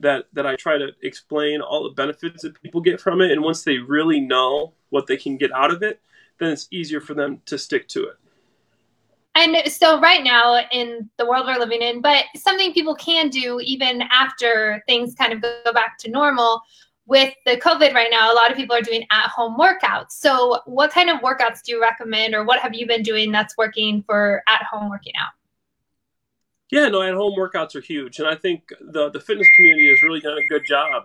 that 0.00 0.26
that 0.32 0.46
I 0.46 0.56
try 0.56 0.78
to 0.78 0.92
explain 1.02 1.60
all 1.60 1.84
the 1.84 1.90
benefits 1.90 2.42
that 2.42 2.60
people 2.62 2.80
get 2.80 3.00
from 3.00 3.20
it. 3.20 3.30
And 3.30 3.42
once 3.42 3.62
they 3.62 3.78
really 3.78 4.20
know 4.20 4.74
what 4.90 5.06
they 5.06 5.16
can 5.16 5.36
get 5.36 5.52
out 5.52 5.72
of 5.72 5.82
it, 5.82 6.00
then 6.38 6.52
it's 6.52 6.68
easier 6.70 7.00
for 7.00 7.14
them 7.14 7.40
to 7.46 7.58
stick 7.58 7.88
to 7.88 8.04
it. 8.04 8.16
And 9.34 9.56
so, 9.72 9.98
right 9.98 10.22
now, 10.22 10.60
in 10.72 11.08
the 11.16 11.24
world 11.24 11.46
we're 11.46 11.58
living 11.58 11.80
in, 11.80 12.02
but 12.02 12.24
something 12.36 12.72
people 12.72 12.94
can 12.94 13.30
do 13.30 13.60
even 13.62 14.02
after 14.02 14.82
things 14.86 15.14
kind 15.14 15.32
of 15.32 15.40
go 15.40 15.72
back 15.72 15.96
to 16.00 16.10
normal 16.10 16.62
with 17.06 17.34
the 17.46 17.56
COVID 17.56 17.94
right 17.94 18.08
now, 18.10 18.32
a 18.32 18.34
lot 18.34 18.50
of 18.50 18.56
people 18.56 18.76
are 18.76 18.82
doing 18.82 19.04
at 19.10 19.28
home 19.28 19.56
workouts. 19.58 20.12
So, 20.12 20.60
what 20.66 20.92
kind 20.92 21.10
of 21.10 21.20
workouts 21.20 21.62
do 21.62 21.72
you 21.72 21.80
recommend, 21.80 22.34
or 22.34 22.44
what 22.44 22.60
have 22.60 22.74
you 22.74 22.86
been 22.86 23.02
doing 23.02 23.32
that's 23.32 23.56
working 23.56 24.02
for 24.06 24.42
at 24.46 24.62
home 24.64 24.88
working 24.90 25.14
out? 25.18 25.32
Yeah, 26.70 26.88
no, 26.88 27.02
at 27.02 27.14
home 27.14 27.34
workouts 27.38 27.74
are 27.74 27.80
huge. 27.80 28.18
And 28.18 28.28
I 28.28 28.34
think 28.34 28.68
the, 28.80 29.10
the 29.10 29.20
fitness 29.20 29.48
community 29.56 29.90
has 29.90 30.02
really 30.02 30.20
done 30.20 30.38
a 30.38 30.46
good 30.48 30.64
job. 30.66 31.04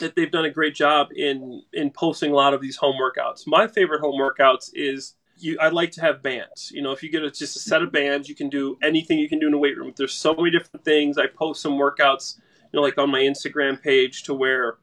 That 0.00 0.14
they've 0.14 0.30
done 0.30 0.44
a 0.44 0.50
great 0.50 0.74
job 0.74 1.08
in 1.16 1.62
in 1.72 1.90
posting 1.90 2.30
a 2.30 2.34
lot 2.34 2.54
of 2.54 2.60
these 2.60 2.76
home 2.76 2.96
workouts. 3.00 3.46
My 3.46 3.66
favorite 3.66 4.00
home 4.00 4.20
workouts 4.20 4.70
is 4.72 5.14
you, 5.38 5.58
I 5.60 5.68
like 5.68 5.92
to 5.92 6.00
have 6.00 6.22
bands. 6.22 6.70
You 6.72 6.82
know, 6.82 6.92
if 6.92 7.02
you 7.02 7.10
get 7.10 7.22
a, 7.22 7.30
just 7.30 7.56
a 7.56 7.60
set 7.60 7.82
of 7.82 7.92
bands, 7.92 8.28
you 8.28 8.34
can 8.34 8.48
do 8.48 8.76
anything 8.82 9.18
you 9.18 9.28
can 9.28 9.38
do 9.38 9.46
in 9.46 9.54
a 9.54 9.58
weight 9.58 9.76
room. 9.76 9.92
There's 9.96 10.14
so 10.14 10.34
many 10.34 10.50
different 10.50 10.84
things. 10.84 11.18
I 11.18 11.26
post 11.26 11.62
some 11.62 11.72
workouts, 11.72 12.38
you 12.38 12.78
know, 12.78 12.82
like 12.82 12.98
on 12.98 13.10
my 13.10 13.20
Instagram 13.20 13.80
page 13.80 14.24
to 14.24 14.34
where 14.34 14.78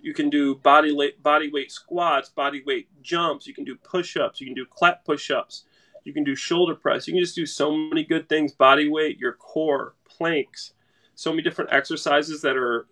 you 0.00 0.14
can 0.14 0.30
do 0.30 0.56
body 0.56 0.92
weight, 0.92 1.22
body 1.22 1.50
weight 1.50 1.70
squats, 1.70 2.28
body 2.28 2.62
weight 2.66 2.88
jumps. 3.02 3.46
You 3.46 3.54
can 3.54 3.64
do 3.64 3.76
push-ups. 3.76 4.40
You 4.40 4.46
can 4.46 4.54
do 4.54 4.64
clap 4.64 5.04
push-ups. 5.04 5.64
You 6.04 6.14
can 6.14 6.24
do 6.24 6.34
shoulder 6.34 6.74
press. 6.74 7.06
You 7.06 7.12
can 7.12 7.22
just 7.22 7.36
do 7.36 7.46
so 7.46 7.76
many 7.76 8.04
good 8.04 8.28
things. 8.28 8.52
Body 8.52 8.88
weight, 8.88 9.18
your 9.18 9.34
core, 9.34 9.94
planks, 10.08 10.72
so 11.14 11.30
many 11.30 11.42
different 11.42 11.72
exercises 11.72 12.40
that 12.42 12.56
are 12.56 12.86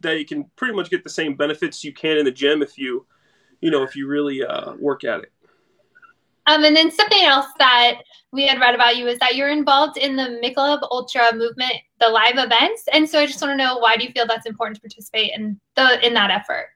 that 0.00 0.18
you 0.18 0.26
can 0.26 0.44
pretty 0.56 0.74
much 0.74 0.90
get 0.90 1.04
the 1.04 1.10
same 1.10 1.36
benefits 1.36 1.84
you 1.84 1.92
can 1.92 2.16
in 2.16 2.24
the 2.24 2.30
gym 2.32 2.60
if 2.60 2.76
you, 2.76 3.06
you 3.60 3.70
know, 3.70 3.84
if 3.84 3.94
you 3.94 4.08
really 4.08 4.42
uh, 4.42 4.72
work 4.80 5.04
at 5.04 5.20
it. 5.20 5.32
Um, 6.46 6.64
and 6.64 6.74
then 6.74 6.90
something 6.90 7.22
else 7.22 7.46
that 7.58 8.02
we 8.32 8.46
had 8.46 8.58
read 8.58 8.74
about 8.74 8.96
you 8.96 9.06
is 9.06 9.18
that 9.18 9.36
you're 9.36 9.50
involved 9.50 9.96
in 9.96 10.16
the 10.16 10.40
Michelob 10.42 10.80
Ultra 10.90 11.34
movement, 11.34 11.74
the 12.00 12.08
live 12.08 12.36
events. 12.36 12.88
And 12.92 13.08
so 13.08 13.20
I 13.20 13.26
just 13.26 13.40
want 13.40 13.52
to 13.52 13.56
know 13.56 13.78
why 13.78 13.96
do 13.96 14.04
you 14.04 14.10
feel 14.10 14.26
that's 14.26 14.46
important 14.46 14.76
to 14.76 14.80
participate 14.80 15.32
in 15.36 15.60
the 15.76 16.04
in 16.04 16.14
that 16.14 16.30
effort? 16.30 16.70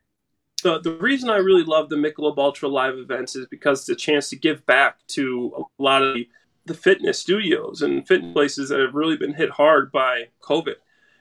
The, 0.62 0.80
the 0.80 0.92
reason 0.92 1.30
I 1.30 1.36
really 1.36 1.64
love 1.64 1.88
the 1.88 1.96
Michelob 1.96 2.38
Ultra 2.38 2.68
live 2.68 2.96
events 2.96 3.36
is 3.36 3.46
because 3.46 3.80
it's 3.80 3.88
a 3.88 3.96
chance 3.96 4.28
to 4.30 4.36
give 4.36 4.64
back 4.66 4.98
to 5.08 5.66
a 5.78 5.82
lot 5.82 6.02
of 6.02 6.16
the, 6.64 6.74
fitness 6.74 7.20
studios 7.20 7.82
and 7.82 8.06
fitness 8.08 8.32
places 8.32 8.70
that 8.70 8.80
have 8.80 8.94
really 8.94 9.16
been 9.16 9.34
hit 9.34 9.50
hard 9.50 9.92
by 9.92 10.24
COVID. 10.42 10.74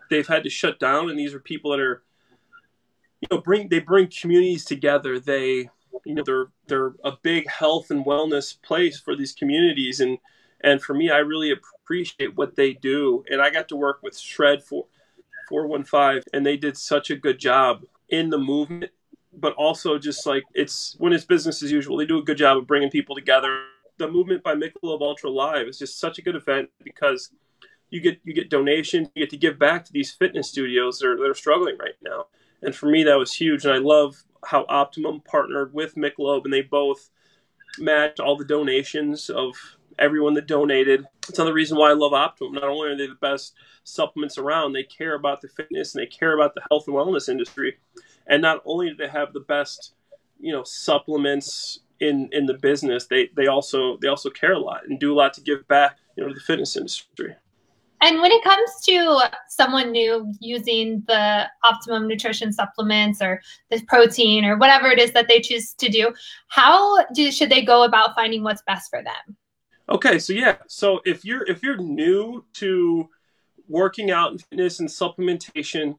They've 0.09 0.27
had 0.27 0.43
to 0.43 0.49
shut 0.49 0.79
down, 0.79 1.09
and 1.09 1.19
these 1.19 1.35
are 1.35 1.39
people 1.39 1.71
that 1.71 1.79
are, 1.79 2.01
you 3.21 3.27
know, 3.29 3.39
bring 3.39 3.69
they 3.69 3.79
bring 3.79 4.07
communities 4.07 4.65
together. 4.65 5.19
They 5.19 5.69
you 6.05 6.15
know 6.15 6.23
they're 6.23 6.47
they're 6.67 6.93
a 7.03 7.13
big 7.21 7.49
health 7.49 7.91
and 7.91 8.05
wellness 8.05 8.61
place 8.61 8.99
for 8.99 9.15
these 9.15 9.33
communities 9.33 9.99
and 9.99 10.17
And 10.61 10.81
for 10.81 10.93
me, 10.93 11.09
I 11.11 11.17
really 11.17 11.51
appreciate 11.51 12.35
what 12.35 12.55
they 12.55 12.73
do. 12.73 13.23
And 13.29 13.41
I 13.41 13.49
got 13.51 13.67
to 13.69 13.75
work 13.75 13.99
with 14.01 14.17
Shred 14.17 14.63
for 14.63 14.87
415, 15.49 16.23
and 16.33 16.45
they 16.45 16.57
did 16.57 16.75
such 16.77 17.11
a 17.11 17.15
good 17.15 17.39
job 17.39 17.83
in 18.09 18.29
the 18.29 18.37
movement, 18.37 18.91
but 19.31 19.53
also 19.53 19.99
just 19.99 20.25
like 20.25 20.43
it's 20.53 20.95
when 20.97 21.13
it's 21.13 21.25
business 21.25 21.61
as 21.61 21.71
usual. 21.71 21.97
They 21.97 22.05
do 22.05 22.17
a 22.17 22.23
good 22.23 22.37
job 22.37 22.57
of 22.57 22.65
bringing 22.67 22.89
people 22.89 23.15
together. 23.15 23.65
The 23.97 24.09
movement 24.09 24.43
by 24.43 24.55
Michelob 24.55 25.01
Ultra 25.01 25.29
Live 25.29 25.67
is 25.67 25.77
just 25.77 25.99
such 25.99 26.17
a 26.17 26.21
good 26.21 26.35
event 26.35 26.69
because 26.83 27.29
you 27.89 28.01
get 28.01 28.19
you 28.23 28.33
get 28.33 28.49
donations, 28.49 29.09
you 29.13 29.23
get 29.23 29.29
to 29.31 29.37
give 29.37 29.59
back 29.59 29.85
to 29.85 29.93
these 29.93 30.11
fitness 30.11 30.49
studios 30.49 30.99
that 30.99 31.07
are, 31.09 31.17
that 31.17 31.29
are 31.29 31.35
struggling 31.35 31.77
right 31.77 31.97
now. 32.01 32.25
And 32.61 32.73
for 32.75 32.87
me, 32.87 33.03
that 33.03 33.19
was 33.19 33.33
huge. 33.33 33.65
And 33.65 33.73
I 33.73 33.77
love 33.77 34.23
how 34.45 34.65
Optimum 34.69 35.21
partnered 35.21 35.73
with 35.73 35.95
Michelob, 35.95 36.43
and 36.45 36.53
they 36.53 36.61
both 36.61 37.09
matched 37.79 38.19
all 38.19 38.37
the 38.37 38.45
donations 38.45 39.29
of 39.29 39.55
everyone 39.99 40.33
that 40.35 40.47
donated. 40.47 41.05
It's 41.27 41.39
another 41.39 41.53
reason 41.53 41.77
why 41.77 41.89
I 41.89 41.93
love 41.93 42.13
Optimum. 42.13 42.53
Not 42.53 42.63
only 42.63 42.89
are 42.89 42.97
they 42.97 43.07
the 43.07 43.15
best 43.15 43.53
supplements 43.83 44.37
around, 44.37 44.73
they 44.73 44.83
care 44.83 45.15
about 45.15 45.41
the 45.41 45.47
fitness 45.47 45.95
and 45.95 46.01
they 46.01 46.07
care 46.07 46.33
about 46.33 46.55
the 46.55 46.61
health 46.69 46.87
and 46.87 46.95
wellness 46.95 47.29
industry. 47.29 47.77
And 48.27 48.41
not 48.41 48.61
only 48.65 48.89
do 48.89 48.95
they 48.95 49.07
have 49.07 49.33
the 49.33 49.39
best, 49.39 49.93
you 50.39 50.51
know, 50.51 50.63
supplements 50.63 51.79
in 51.99 52.29
in 52.31 52.45
the 52.45 52.55
business, 52.55 53.07
they 53.07 53.29
they 53.35 53.47
also 53.47 53.97
they 54.01 54.07
also 54.07 54.29
care 54.29 54.53
a 54.53 54.59
lot 54.59 54.81
and 54.87 54.99
do 54.99 55.13
a 55.13 55.15
lot 55.15 55.33
to 55.35 55.41
give 55.41 55.67
back, 55.67 55.97
you 56.15 56.23
know, 56.23 56.29
to 56.29 56.35
the 56.35 56.41
fitness 56.41 56.75
industry. 56.75 57.35
And 58.05 58.21
when 58.21 58.31
it 58.31 58.43
comes 58.43 58.69
to 58.85 59.19
someone 59.49 59.91
new 59.91 60.31
using 60.39 61.03
the 61.07 61.49
optimum 61.63 62.07
nutrition 62.07 62.53
supplements 62.53 63.19
or 63.19 63.41
the 63.71 63.81
protein 63.87 64.45
or 64.45 64.59
whatever 64.59 64.89
it 64.89 64.99
is 64.99 65.11
that 65.13 65.27
they 65.27 65.41
choose 65.41 65.73
to 65.73 65.89
do, 65.89 66.13
how 66.47 67.03
do, 67.15 67.31
should 67.31 67.49
they 67.49 67.65
go 67.65 67.81
about 67.83 68.13
finding 68.13 68.43
what's 68.43 68.61
best 68.67 68.91
for 68.91 69.01
them? 69.01 69.35
Okay, 69.89 70.19
so 70.19 70.33
yeah, 70.33 70.57
so 70.67 70.99
if 71.03 71.25
you're 71.25 71.49
if 71.49 71.63
you're 71.63 71.77
new 71.77 72.45
to 72.53 73.09
working 73.67 74.11
out 74.11 74.31
and 74.31 74.41
fitness 74.49 74.79
and 74.79 74.89
supplementation, 74.89 75.97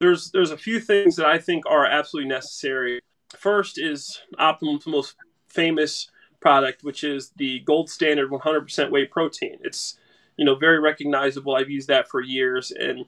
there's 0.00 0.30
there's 0.30 0.52
a 0.52 0.56
few 0.56 0.80
things 0.80 1.16
that 1.16 1.26
I 1.26 1.38
think 1.38 1.66
are 1.66 1.84
absolutely 1.84 2.30
necessary. 2.30 3.00
First 3.36 3.78
is 3.78 4.22
Optimum's 4.38 4.86
most 4.86 5.16
famous 5.48 6.10
product, 6.40 6.82
which 6.82 7.04
is 7.04 7.30
the 7.36 7.60
gold 7.60 7.90
standard 7.90 8.30
100% 8.30 8.90
whey 8.90 9.04
protein. 9.06 9.58
It's 9.62 9.98
you 10.36 10.44
know 10.44 10.54
very 10.54 10.80
recognizable. 10.80 11.54
I've 11.54 11.70
used 11.70 11.88
that 11.88 12.08
for 12.08 12.20
years, 12.20 12.70
and 12.70 13.06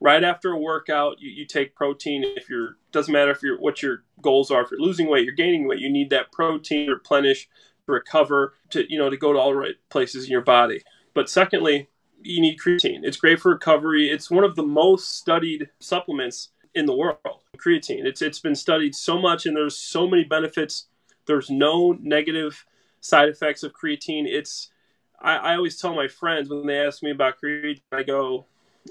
right 0.00 0.22
after 0.22 0.52
a 0.52 0.58
workout, 0.58 1.16
you, 1.20 1.30
you 1.30 1.46
take 1.46 1.74
protein. 1.74 2.24
If 2.36 2.48
you're 2.48 2.76
doesn't 2.92 3.12
matter 3.12 3.30
if 3.30 3.42
you're 3.42 3.58
what 3.58 3.82
your 3.82 4.04
goals 4.22 4.50
are. 4.50 4.62
If 4.62 4.70
you're 4.70 4.80
losing 4.80 5.08
weight, 5.08 5.24
you're 5.24 5.34
gaining 5.34 5.66
weight, 5.66 5.80
you 5.80 5.90
need 5.90 6.10
that 6.10 6.32
protein 6.32 6.86
to 6.86 6.94
replenish 6.94 7.48
to 7.86 7.92
recover, 7.92 8.54
to 8.70 8.90
you 8.90 8.98
know, 8.98 9.10
to 9.10 9.16
go 9.16 9.32
to 9.32 9.38
all 9.38 9.50
the 9.50 9.56
right 9.56 9.74
places 9.88 10.24
in 10.24 10.30
your 10.30 10.42
body. 10.42 10.82
But 11.14 11.30
secondly, 11.30 11.88
you 12.22 12.40
need 12.40 12.58
creatine. 12.58 13.00
It's 13.02 13.16
great 13.16 13.40
for 13.40 13.52
recovery. 13.52 14.08
It's 14.10 14.30
one 14.30 14.44
of 14.44 14.56
the 14.56 14.62
most 14.62 15.16
studied 15.16 15.70
supplements 15.80 16.50
in 16.74 16.86
the 16.86 16.94
world. 16.94 17.18
Creatine. 17.56 18.04
It's 18.04 18.20
it's 18.20 18.40
been 18.40 18.54
studied 18.54 18.94
so 18.94 19.18
much, 19.18 19.46
and 19.46 19.56
there's 19.56 19.76
so 19.76 20.06
many 20.06 20.24
benefits. 20.24 20.86
There's 21.26 21.50
no 21.50 21.96
negative 22.00 22.66
side 23.00 23.28
effects 23.28 23.62
of 23.62 23.72
creatine. 23.72 24.26
It's 24.26 24.70
I, 25.20 25.36
I 25.36 25.56
always 25.56 25.80
tell 25.80 25.94
my 25.94 26.08
friends 26.08 26.48
when 26.48 26.66
they 26.66 26.78
ask 26.78 27.02
me 27.02 27.10
about 27.10 27.34
creatine, 27.42 27.80
I 27.92 28.02
go 28.02 28.46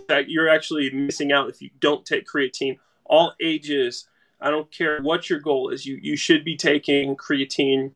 that 0.07 0.29
you're 0.29 0.49
actually 0.49 0.89
missing 0.91 1.31
out 1.31 1.49
if 1.49 1.61
you 1.61 1.69
don't 1.79 2.05
take 2.05 2.27
creatine. 2.27 2.77
All 3.05 3.33
ages, 3.41 4.07
I 4.41 4.49
don't 4.49 4.71
care 4.71 4.99
what 5.01 5.29
your 5.29 5.39
goal 5.39 5.69
is, 5.69 5.85
you 5.85 5.99
you 6.01 6.17
should 6.17 6.43
be 6.43 6.57
taking 6.57 7.15
creatine 7.15 7.93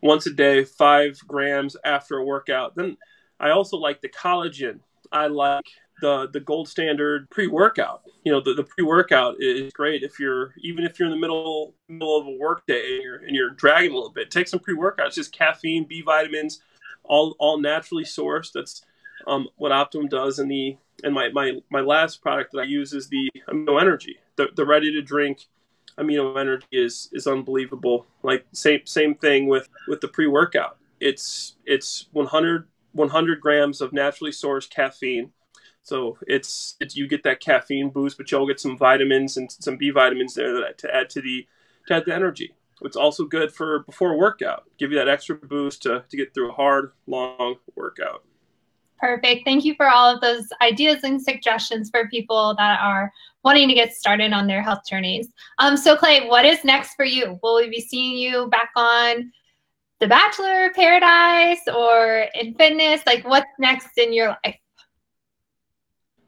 once 0.00 0.26
a 0.26 0.32
day, 0.32 0.64
five 0.64 1.18
grams 1.26 1.76
after 1.84 2.18
a 2.18 2.24
workout. 2.24 2.74
Then 2.74 2.96
I 3.40 3.50
also 3.50 3.76
like 3.76 4.00
the 4.00 4.08
collagen. 4.08 4.80
I 5.10 5.28
like 5.28 5.64
the 6.00 6.28
the 6.32 6.40
gold 6.40 6.68
standard 6.68 7.28
pre 7.30 7.46
workout. 7.46 8.02
You 8.24 8.32
know, 8.32 8.40
the, 8.40 8.54
the 8.54 8.64
pre 8.64 8.84
workout 8.84 9.36
is 9.38 9.72
great 9.72 10.02
if 10.02 10.18
you're 10.18 10.54
even 10.58 10.84
if 10.84 10.98
you're 10.98 11.06
in 11.06 11.14
the 11.14 11.20
middle 11.20 11.74
middle 11.88 12.18
of 12.18 12.26
a 12.26 12.36
work 12.36 12.66
day 12.66 12.94
and 12.94 13.02
you're 13.02 13.16
and 13.16 13.34
you're 13.34 13.50
dragging 13.50 13.92
a 13.92 13.94
little 13.94 14.12
bit. 14.12 14.30
Take 14.30 14.48
some 14.48 14.60
pre 14.60 14.74
workout. 14.74 15.08
It's 15.08 15.16
just 15.16 15.32
caffeine, 15.32 15.84
B 15.84 16.02
vitamins, 16.02 16.60
all 17.08 17.34
all 17.38 17.60
naturally 17.60 18.04
sourced. 18.04 18.52
That's 18.52 18.82
um, 19.26 19.48
what 19.56 19.72
Optimum 19.72 20.08
does. 20.08 20.38
And 20.38 20.50
the 20.50 20.76
and 21.04 21.14
my, 21.14 21.28
my 21.30 21.60
my 21.70 21.80
last 21.80 22.22
product 22.22 22.52
that 22.52 22.60
I 22.60 22.64
use 22.64 22.92
is 22.92 23.08
the 23.08 23.30
Amino 23.48 23.80
Energy, 23.80 24.18
the 24.36 24.48
the 24.54 24.64
ready 24.64 24.92
to 24.92 25.02
drink 25.02 25.46
amino 25.98 26.38
energy 26.38 26.66
is 26.72 27.08
is 27.12 27.26
unbelievable. 27.26 28.06
Like 28.22 28.46
same 28.52 28.80
same 28.84 29.14
thing 29.16 29.46
with 29.48 29.68
with 29.88 30.00
the 30.00 30.08
pre 30.08 30.26
workout. 30.26 30.78
It's 31.00 31.56
it's 31.66 32.06
100 32.12 32.66
100 32.92 33.40
grams 33.40 33.80
of 33.80 33.92
naturally 33.92 34.32
sourced 34.32 34.70
caffeine. 34.70 35.32
So 35.82 36.18
it's, 36.26 36.76
it's 36.80 36.96
you 36.96 37.08
get 37.08 37.22
that 37.22 37.40
caffeine 37.40 37.90
boost, 37.90 38.18
but 38.18 38.30
you'll 38.30 38.46
get 38.46 38.60
some 38.60 38.76
vitamins 38.76 39.36
and 39.36 39.50
some 39.50 39.76
B 39.76 39.90
vitamins 39.90 40.34
there 40.34 40.60
that 40.60 40.78
to 40.78 40.94
add 40.94 41.08
to 41.10 41.22
the 41.22 41.46
to 41.86 41.94
add 41.94 42.04
the 42.04 42.14
energy. 42.14 42.54
It's 42.82 42.96
also 42.96 43.24
good 43.24 43.52
for 43.52 43.80
before 43.80 44.16
workout. 44.16 44.64
Give 44.78 44.92
you 44.92 44.98
that 44.98 45.08
extra 45.08 45.34
boost 45.34 45.82
to, 45.82 46.04
to 46.08 46.16
get 46.16 46.34
through 46.34 46.50
a 46.50 46.54
hard, 46.54 46.92
long 47.06 47.56
workout. 47.74 48.24
Perfect. 48.98 49.44
Thank 49.44 49.64
you 49.64 49.74
for 49.76 49.88
all 49.88 50.12
of 50.12 50.20
those 50.20 50.48
ideas 50.60 51.04
and 51.04 51.22
suggestions 51.22 51.88
for 51.90 52.08
people 52.08 52.54
that 52.58 52.80
are 52.80 53.12
wanting 53.44 53.68
to 53.68 53.74
get 53.74 53.94
started 53.94 54.32
on 54.32 54.46
their 54.46 54.62
health 54.62 54.80
journeys. 54.88 55.28
Um, 55.58 55.76
so, 55.76 55.96
Clay, 55.96 56.26
what 56.26 56.44
is 56.44 56.64
next 56.64 56.94
for 56.94 57.04
you? 57.04 57.38
Will 57.42 57.56
we 57.56 57.68
be 57.68 57.80
seeing 57.80 58.16
you 58.16 58.48
back 58.48 58.70
on 58.74 59.30
The 60.00 60.08
Bachelor 60.08 60.70
Paradise 60.74 61.60
or 61.72 62.26
in 62.34 62.54
fitness? 62.54 63.02
Like, 63.06 63.24
what's 63.24 63.46
next 63.60 63.96
in 63.96 64.12
your 64.12 64.36
life? 64.44 64.56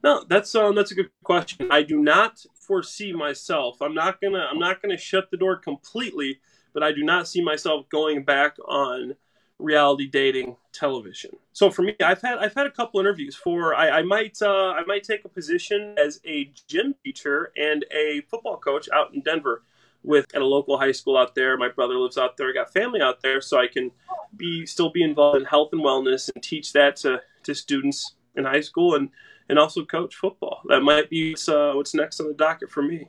No, 0.02 0.24
that's 0.28 0.54
um, 0.54 0.74
that's 0.74 0.92
a 0.92 0.94
good 0.94 1.10
question. 1.24 1.70
I 1.70 1.82
do 1.82 2.00
not 2.00 2.42
foresee 2.70 3.12
myself. 3.12 3.82
I'm 3.82 3.94
not 3.94 4.20
gonna 4.20 4.46
I'm 4.48 4.60
not 4.60 4.80
gonna 4.80 4.96
shut 4.96 5.28
the 5.32 5.36
door 5.36 5.56
completely, 5.56 6.38
but 6.72 6.84
I 6.84 6.92
do 6.92 7.02
not 7.02 7.26
see 7.26 7.42
myself 7.42 7.88
going 7.88 8.22
back 8.22 8.56
on 8.64 9.16
reality 9.58 10.06
dating 10.06 10.56
television. 10.72 11.32
So 11.52 11.68
for 11.68 11.82
me, 11.82 11.96
I've 12.00 12.22
had 12.22 12.38
I've 12.38 12.54
had 12.54 12.68
a 12.68 12.70
couple 12.70 13.00
interviews 13.00 13.34
for 13.34 13.74
I, 13.74 13.98
I 13.98 14.02
might 14.02 14.40
uh, 14.40 14.70
I 14.70 14.84
might 14.86 15.02
take 15.02 15.24
a 15.24 15.28
position 15.28 15.96
as 15.98 16.20
a 16.24 16.52
gym 16.68 16.94
teacher 17.02 17.52
and 17.56 17.84
a 17.90 18.20
football 18.30 18.56
coach 18.56 18.88
out 18.94 19.12
in 19.12 19.20
Denver 19.20 19.64
with 20.04 20.32
at 20.32 20.40
a 20.40 20.46
local 20.46 20.78
high 20.78 20.92
school 20.92 21.16
out 21.16 21.34
there. 21.34 21.56
My 21.56 21.70
brother 21.70 21.98
lives 21.98 22.18
out 22.18 22.36
there. 22.36 22.50
I 22.50 22.52
got 22.52 22.72
family 22.72 23.00
out 23.00 23.20
there, 23.20 23.40
so 23.40 23.58
I 23.58 23.66
can 23.66 23.90
be 24.36 24.64
still 24.64 24.90
be 24.90 25.02
involved 25.02 25.40
in 25.40 25.44
health 25.44 25.70
and 25.72 25.82
wellness 25.82 26.30
and 26.32 26.40
teach 26.40 26.72
that 26.74 26.94
to, 26.98 27.20
to 27.42 27.52
students 27.52 28.14
in 28.36 28.44
high 28.44 28.60
school 28.60 28.94
and 28.94 29.10
and 29.50 29.58
also 29.58 29.84
coach 29.84 30.14
football. 30.14 30.62
That 30.68 30.80
might 30.80 31.10
be 31.10 31.36
uh, 31.48 31.72
what's 31.72 31.94
next 31.94 32.20
on 32.20 32.28
the 32.28 32.34
docket 32.34 32.70
for 32.70 32.82
me. 32.82 33.08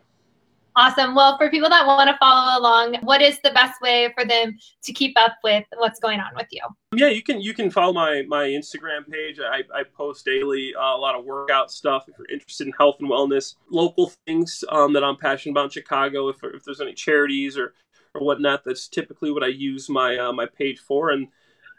Awesome. 0.75 1.15
Well, 1.15 1.38
for 1.38 1.50
people 1.50 1.69
that 1.69 1.86
want 1.86 2.10
to 2.10 2.17
follow 2.17 2.57
along, 2.57 2.95
what 3.01 3.21
is 3.21 3.39
the 3.43 3.51
best 3.51 3.81
way 3.81 4.12
for 4.15 4.24
them 4.25 4.57
to 4.83 4.93
keep 4.93 5.19
up 5.19 5.33
with 5.43 5.65
what's 5.75 6.00
going 6.00 6.19
on 6.21 6.31
with 6.33 6.48
you? 6.50 6.62
Yeah, 6.95 7.10
you 7.10 7.21
can 7.21 7.41
you 7.41 7.53
can 7.53 7.69
follow 7.69 7.91
my 7.91 8.24
my 8.27 8.45
Instagram 8.45 9.10
page. 9.10 9.39
I, 9.39 9.63
I 9.74 9.83
post 9.83 10.25
daily 10.25 10.74
uh, 10.74 10.95
a 10.95 10.98
lot 10.98 11.15
of 11.15 11.25
workout 11.25 11.71
stuff. 11.71 12.05
If 12.07 12.17
you're 12.17 12.31
interested 12.31 12.67
in 12.67 12.74
health 12.77 12.98
and 13.01 13.10
wellness, 13.10 13.55
local 13.69 14.13
things 14.25 14.63
um, 14.69 14.93
that 14.93 15.03
I'm 15.03 15.17
passionate 15.17 15.53
about 15.53 15.65
in 15.65 15.69
Chicago. 15.71 16.29
If, 16.29 16.38
if 16.43 16.63
there's 16.63 16.81
any 16.81 16.93
charities 16.93 17.57
or 17.57 17.74
or 18.15 18.21
whatnot, 18.21 18.63
that's 18.63 18.88
typically 18.88 19.31
what 19.31 19.43
I 19.43 19.48
use 19.48 19.89
my 19.89 20.17
uh, 20.17 20.31
my 20.31 20.45
page 20.45 20.79
for. 20.79 21.12
And 21.12 21.27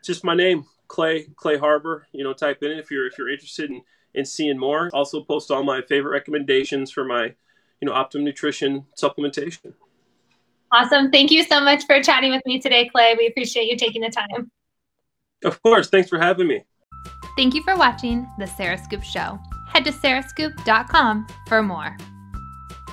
just 0.04 0.22
my 0.22 0.34
name, 0.34 0.66
Clay 0.88 1.28
Clay 1.36 1.56
Harbor. 1.56 2.06
You 2.12 2.24
know, 2.24 2.34
type 2.34 2.62
in 2.62 2.72
if 2.72 2.90
you're 2.90 3.06
if 3.06 3.16
you're 3.16 3.30
interested 3.30 3.70
in 3.70 3.80
in 4.14 4.24
seeing 4.24 4.58
more. 4.58 4.90
Also 4.92 5.22
post 5.22 5.50
all 5.50 5.62
my 5.62 5.82
favorite 5.82 6.12
recommendations 6.12 6.90
for 6.90 7.04
my 7.04 7.34
you 7.82 7.86
know, 7.86 7.92
Optimum 7.92 8.24
Nutrition 8.24 8.86
supplementation. 8.96 9.74
Awesome. 10.70 11.10
Thank 11.10 11.30
you 11.30 11.42
so 11.42 11.60
much 11.60 11.84
for 11.84 12.00
chatting 12.02 12.30
with 12.30 12.42
me 12.46 12.60
today, 12.60 12.88
Clay. 12.88 13.14
We 13.18 13.26
appreciate 13.26 13.64
you 13.64 13.76
taking 13.76 14.00
the 14.00 14.08
time. 14.08 14.50
Of 15.44 15.60
course. 15.62 15.90
Thanks 15.90 16.08
for 16.08 16.18
having 16.18 16.46
me. 16.46 16.64
Thank 17.36 17.54
you 17.54 17.62
for 17.62 17.76
watching 17.76 18.26
The 18.38 18.46
Sarah 18.46 18.78
Scoop 18.78 19.02
Show. 19.02 19.38
Head 19.68 19.84
to 19.84 19.92
sarahscoop.com 19.92 21.26
for 21.48 21.62
more. 21.62 21.96